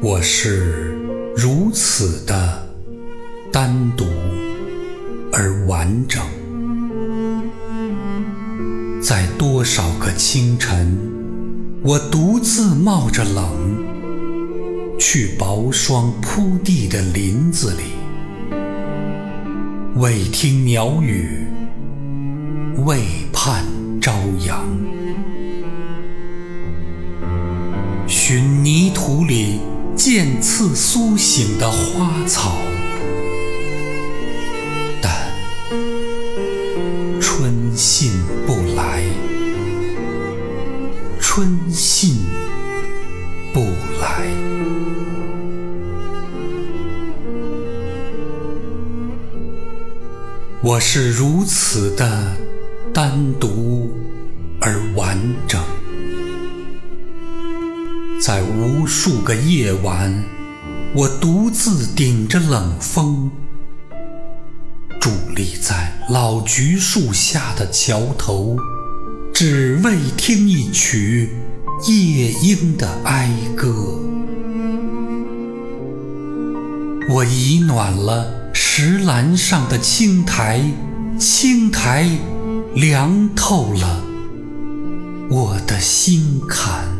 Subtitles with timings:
[0.00, 0.96] 我是
[1.36, 2.68] 如此的
[3.50, 4.04] 单独
[5.32, 6.22] 而完整，
[9.02, 10.96] 在多少个清晨，
[11.82, 13.44] 我独自冒着冷，
[15.00, 17.82] 去薄霜铺地的林子里，
[19.96, 21.44] 未听鸟语，
[22.86, 23.02] 未
[23.32, 23.64] 盼
[24.00, 24.12] 朝
[24.46, 24.64] 阳，
[28.06, 29.58] 寻泥土里。
[29.98, 32.56] 渐次苏醒的花草，
[35.02, 35.12] 但
[37.20, 38.12] 春信
[38.46, 39.02] 不来，
[41.20, 42.14] 春信
[43.52, 43.64] 不
[44.00, 44.24] 来。
[50.62, 52.36] 我是如此的
[52.94, 53.92] 单独
[54.60, 55.18] 而完
[55.48, 55.57] 整。
[58.28, 60.22] 在无数个夜晚，
[60.94, 63.30] 我独自顶着冷风，
[65.00, 68.58] 伫立在老橘树下的桥头，
[69.32, 71.30] 只为听一曲
[71.86, 73.98] 夜莺的哀歌。
[77.08, 80.62] 我已暖了石栏上的青苔，
[81.18, 82.06] 青苔
[82.74, 84.04] 凉透了
[85.30, 86.97] 我的心坎。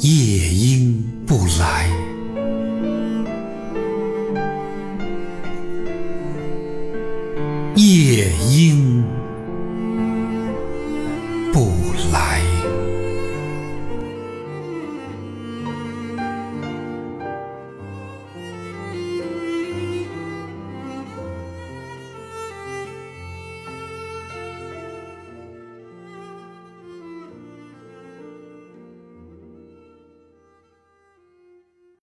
[0.00, 1.88] 夜莺不来，
[7.74, 9.02] 夜莺
[11.52, 11.72] 不
[12.12, 12.47] 来。